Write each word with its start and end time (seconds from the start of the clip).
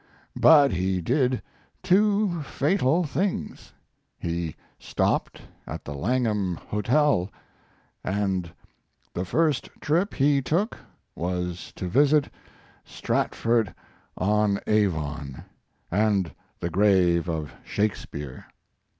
But 0.41 0.71
he 0.71 0.99
did 0.99 1.43
two 1.83 2.41
fatal 2.41 3.03
things: 3.03 3.71
he 4.17 4.55
stopped 4.79 5.43
at 5.67 5.85
the 5.85 5.93
Langham 5.93 6.55
Hotel, 6.55 7.29
and 8.03 8.51
the 9.13 9.25
first 9.25 9.69
trip 9.79 10.15
he 10.15 10.41
took 10.41 10.75
was 11.13 11.71
to 11.75 11.87
visit 11.87 12.31
Stratford 12.83 13.75
on 14.17 14.59
Avon 14.65 15.43
and 15.91 16.33
the 16.61 16.71
grave 16.71 17.29
of 17.29 17.53
Shakespeare. 17.63 18.47